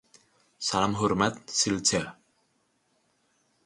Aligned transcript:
Salam 0.69 0.95
hormat, 1.01 1.39
Silja. 1.59 2.03